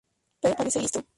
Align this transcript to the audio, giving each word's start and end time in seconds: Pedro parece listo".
Pedro 0.39 0.55
parece 0.57 0.79
listo". 0.81 1.03